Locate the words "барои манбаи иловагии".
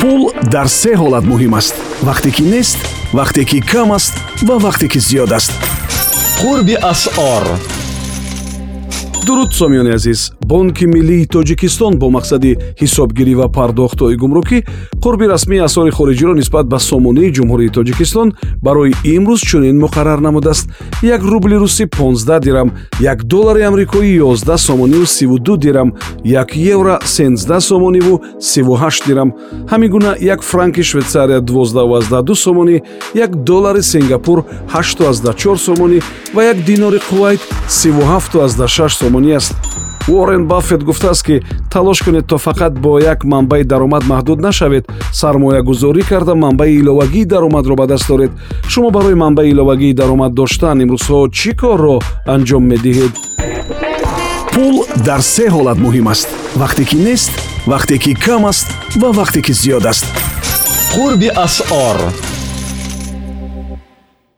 48.90-49.92